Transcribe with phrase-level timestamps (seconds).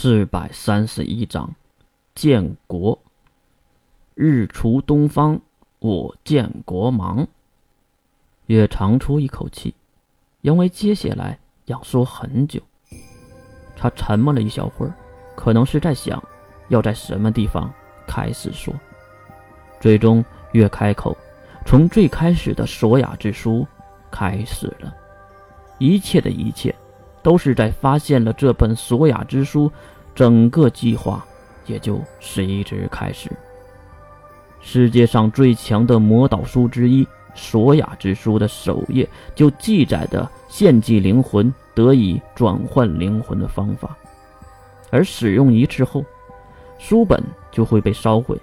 [0.00, 1.52] 四百三十一章，
[2.14, 2.96] 建国。
[4.14, 5.40] 日出东方，
[5.80, 7.26] 我建国忙。
[8.46, 9.74] 月长出一口气，
[10.40, 12.62] 因为接下来要说很久。
[13.76, 14.94] 他沉默了一小会儿，
[15.34, 16.22] 可能是在想，
[16.68, 17.68] 要在什么地方
[18.06, 18.72] 开始说。
[19.80, 21.18] 最终，月开口，
[21.66, 23.66] 从最开始的索雅之书
[24.12, 24.94] 开始了，
[25.78, 26.72] 一切的一切。
[27.28, 29.70] 都是在发现了这本索雅之书，
[30.14, 31.22] 整个计划
[31.66, 33.30] 也就随之开始。
[34.62, 43.94] 世界上最强的魔导书之一索雅之书的首页就记载的献祭灵魂得以转换灵魂的方法，
[44.88, 46.02] 而使用一次后，
[46.78, 47.22] 书本
[47.52, 48.40] 就会被烧毁。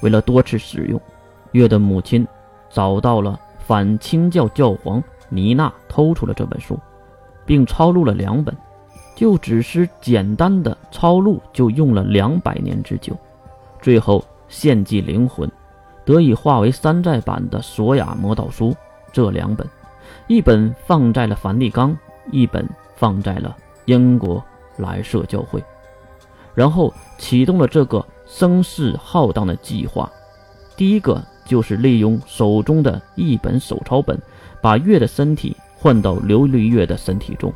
[0.00, 0.98] 为了多次使用，
[1.50, 2.26] 月的母亲
[2.70, 6.80] 找到了反清教教皇尼娜，偷出了这本书。
[7.44, 8.56] 并抄录了两本，
[9.14, 13.16] 就只是简单的抄录，就用了两百年之久。
[13.80, 15.50] 最后献祭灵魂，
[16.04, 18.74] 得以化为山寨版的索雅魔导书
[19.12, 19.66] 这两本，
[20.28, 21.96] 一本放在了梵蒂冈，
[22.30, 23.56] 一本放在了
[23.86, 24.42] 英国
[24.76, 25.62] 莱舍教会，
[26.54, 30.10] 然后启动了这个声势浩荡的计划。
[30.76, 34.20] 第一个就是利用手中的一本手抄本，
[34.60, 35.56] 把月的身体。
[35.82, 37.52] 换到琉璃月的身体中，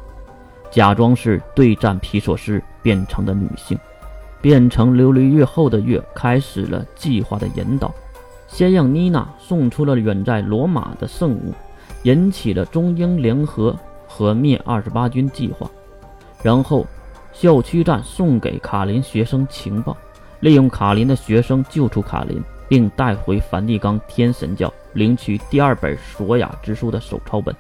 [0.69, 3.79] 假装是对战皮索斯变成的女性，
[4.41, 7.95] 变成琉璃月后的月开始了计划的引导。
[8.49, 11.55] 先让妮娜送出了远在罗马的圣物，
[12.03, 13.77] 引起了中英联合
[14.09, 15.71] 和灭二十八军计划。
[16.43, 16.85] 然后，
[17.33, 19.97] 校区站送给卡林学生情报，
[20.41, 27.55] 利用卡林的学生救出卡林，并带回梵蒂冈天神教领取第二本索雅之书的手抄本。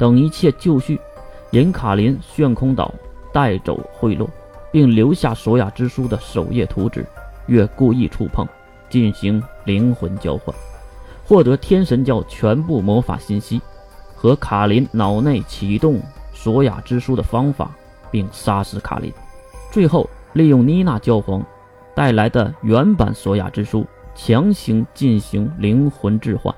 [0.00, 0.98] 等一切就绪，
[1.50, 2.90] 引卡林炫空岛
[3.34, 4.26] 带走贿赂，
[4.72, 7.04] 并留下索雅之书的首页图纸。
[7.48, 8.48] 越故意触碰，
[8.88, 10.56] 进行灵魂交换，
[11.26, 13.60] 获得天神教全部魔法信息
[14.16, 16.00] 和卡林脑内启动
[16.32, 17.70] 索雅之书的方法，
[18.10, 19.12] 并杀死卡林。
[19.70, 21.44] 最后，利用妮娜教皇
[21.94, 26.54] 带来的原版索雅之书，强行进行灵魂置换。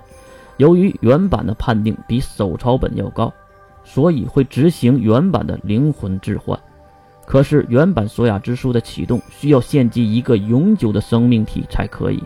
[0.59, 3.33] 由于原版的判定比手抄本要高，
[3.85, 6.59] 所以会执行原版的灵魂置换。
[7.25, 12.23] 可是原版索雅之书的启动需要献祭一个永久的生命体才可以，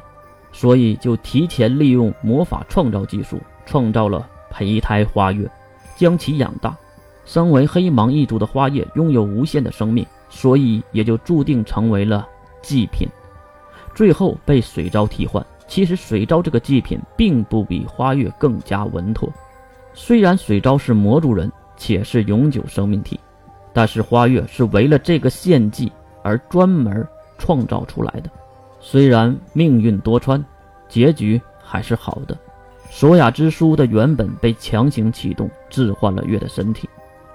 [0.53, 5.49] 所以就提前利用魔法创造技术创造了胚胎花月，
[5.97, 6.77] 将其养大。
[7.25, 12.27] 身为黑芒一族的花叶拥有无限的生命，所以也就注定成为了
[12.63, 13.09] 祭品，
[13.95, 15.45] 最后被水昭替换。
[15.67, 19.29] 其实水昭这个祭品并不比花月更加稳妥。
[19.93, 23.19] 虽然水昭是魔族人，且是永久生命体，
[23.73, 25.91] 但是花月是为了这个献祭
[26.23, 27.07] 而专门
[27.39, 28.31] 创造出来的。
[28.79, 30.43] 虽然命运多舛，
[30.89, 32.37] 结局还是好的。
[32.89, 36.89] 索雅之书的原本被强行启动，置换了月的身体。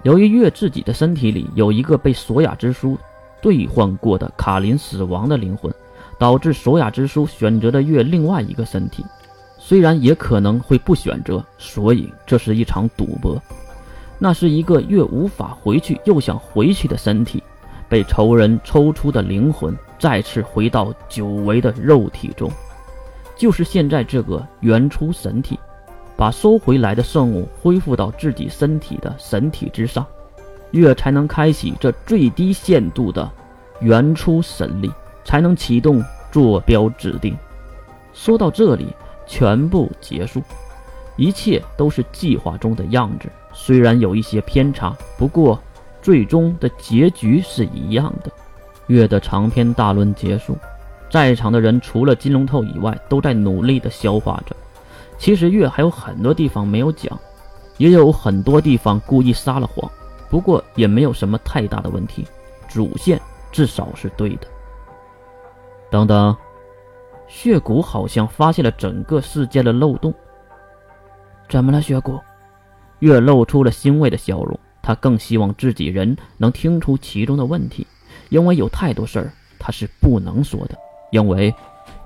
[0.04, 2.98] 由于月自己的身体里有一个被索雅之书
[3.42, 5.72] 兑换过的卡林死亡的灵魂。
[6.22, 9.04] 导致索雅之书选择的月另外一个身体，
[9.58, 13.42] 虽然也可能会不选择，所以这是一场赌博。
[14.20, 17.42] 那是一个月无法回去又想回去的身体，
[17.90, 22.52] 被仇人抽出的灵魂再次回到久违的肉体中，
[23.36, 25.58] 就是现在这个原初神体，
[26.16, 30.06] 把收回来的圣物恢复到自己身体的神体之上，
[30.70, 33.28] 月才能开启这最低限度的
[33.80, 34.92] 原初神力。
[35.24, 37.38] 才能启动坐标指定。
[38.14, 38.88] 说到这里，
[39.26, 40.42] 全部结束，
[41.16, 43.30] 一切都是计划中的样子。
[43.54, 45.60] 虽然有一些偏差，不过
[46.02, 48.32] 最终的结局是一样的。
[48.88, 50.58] 月的长篇大论结束，
[51.10, 54.56] 在场的人除了金龙头以外，都在努力的消化着。
[55.18, 57.18] 其实月还有很多地方没有讲，
[57.78, 59.90] 也有很多地方故意撒了谎，
[60.30, 62.28] 不过也没有什么太大的问题。
[62.68, 63.22] 主线
[63.52, 64.48] 至少是对的。
[65.92, 66.36] 等等，
[67.28, 70.12] 血骨好像发现了整个事件的漏洞。
[71.50, 72.18] 怎么了，血骨？
[73.00, 74.60] 月露出了欣慰的笑容。
[74.84, 77.86] 他更希望自己人能听出其中的问题，
[78.30, 80.76] 因为有太多事儿他是不能说的，
[81.12, 81.54] 因为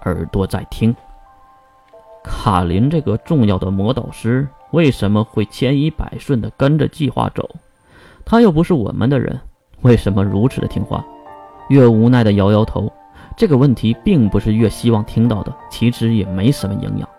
[0.03, 0.93] 耳朵在听。
[2.21, 7.49] 卡林这个重要的魔导师为什么会千依百顺地跟着计划走？
[8.25, 9.39] 他又不是我们的人，
[9.81, 11.05] 为什么如此的听话？
[11.69, 12.91] 月无奈地摇摇头。
[13.35, 17.09] 这个问题并不是越希望听到的，其实也没什么营养。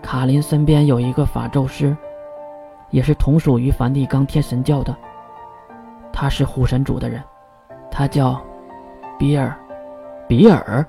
[0.00, 1.94] 卡林身边有一个法咒师，
[2.90, 4.96] 也是同属于梵蒂冈天神教的，
[6.12, 7.22] 他是护神主的人，
[7.90, 8.40] 他叫
[9.18, 9.54] 比尔。
[10.26, 10.86] 比尔，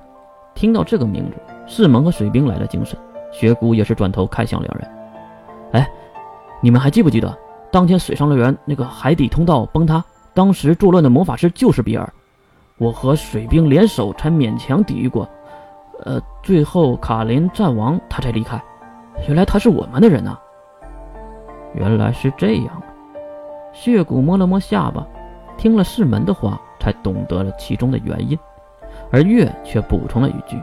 [0.54, 1.36] 听到这个名字，
[1.66, 2.98] 世蒙和水兵来了精神，
[3.30, 4.90] 雪谷也是转头看向两人。
[5.72, 5.90] 哎，
[6.62, 7.36] 你们还记不记得
[7.70, 12.10] 当天水上乐园那个海底通道崩塌，当时作乱的魔法师就是比尔，
[12.76, 15.28] 我和水兵联手才勉强抵御过，
[16.04, 18.60] 呃，最后卡林战亡，他才离开。
[19.28, 20.36] 原来他是我们的人呐！
[21.74, 22.82] 原来是这样。
[23.72, 25.06] 血骨摸了摸下巴，
[25.56, 28.36] 听了世门的话，才懂得了其中的原因。
[29.10, 30.60] 而月却补充了一句：“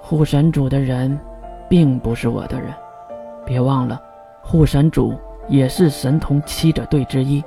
[0.00, 1.18] 护神主的人，
[1.68, 2.72] 并不是我的人。
[3.44, 4.00] 别忘了，
[4.40, 5.18] 护神主
[5.48, 7.42] 也是神童七者队之一。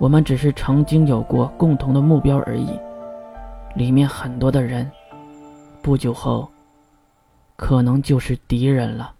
[0.00, 2.70] 我们只是曾经有过共同的目标而已。
[3.74, 4.90] 里面很多的人，
[5.82, 6.48] 不久后，
[7.54, 9.14] 可能就是敌人了。”